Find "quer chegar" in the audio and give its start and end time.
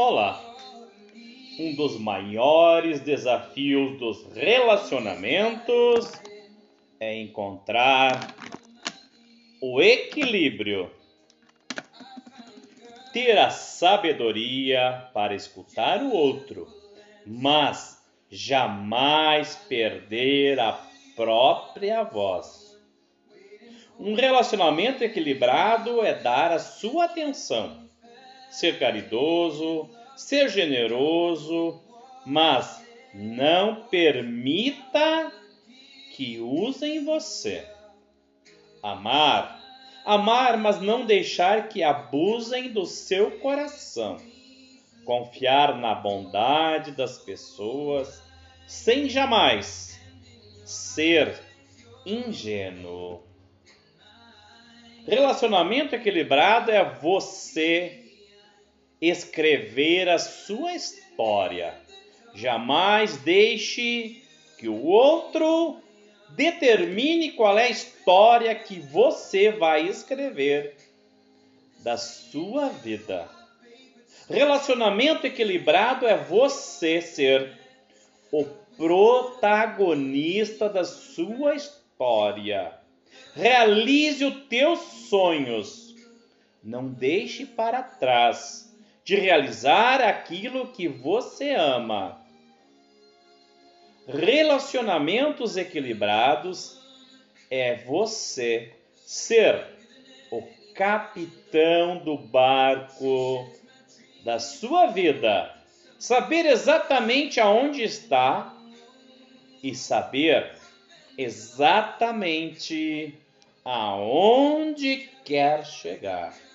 115.24-116.47